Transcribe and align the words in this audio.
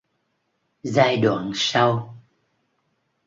Giai 0.83 1.17
đoạn 1.21 1.51
sau 1.55 2.15